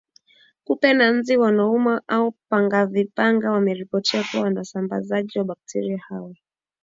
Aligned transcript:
Kupe 0.63 0.93
na 0.93 1.07
nzi 1.17 1.37
wanaouma 1.37 2.01
au 2.07 2.31
pangevipanga 2.49 3.51
wameripotiwa 3.51 4.23
kuwa 4.31 4.43
wasambazaji 4.55 5.39
wa 5.39 5.45
bakteria 5.45 5.97
hawa 6.07 6.33